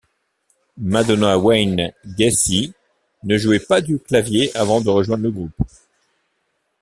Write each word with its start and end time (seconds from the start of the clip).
Madonna 0.79 1.37
Wayne 1.37 1.93
Gacy 2.17 2.73
ne 3.21 3.37
jouait 3.37 3.59
pas 3.59 3.81
du 3.81 3.99
clavier 3.99 4.49
avant 4.57 4.81
de 4.81 4.89
rejoindre 4.89 5.21
le 5.21 5.29
groupe. 5.29 5.61